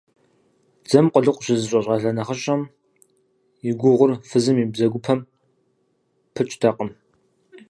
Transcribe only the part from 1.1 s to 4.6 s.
къулыкъу щызыщӀэ щӀалэ нэхъыщӀэм и гугъур фызым